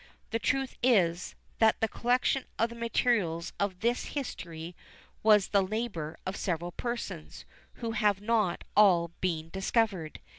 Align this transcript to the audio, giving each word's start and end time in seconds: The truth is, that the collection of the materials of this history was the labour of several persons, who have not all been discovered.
The 0.31 0.39
truth 0.39 0.77
is, 0.81 1.35
that 1.59 1.79
the 1.79 1.87
collection 1.87 2.45
of 2.57 2.69
the 2.71 2.75
materials 2.75 3.53
of 3.59 3.81
this 3.81 4.05
history 4.17 4.75
was 5.21 5.49
the 5.49 5.61
labour 5.61 6.17
of 6.25 6.35
several 6.35 6.71
persons, 6.71 7.45
who 7.73 7.91
have 7.91 8.19
not 8.19 8.63
all 8.75 9.11
been 9.21 9.49
discovered. 9.51 10.19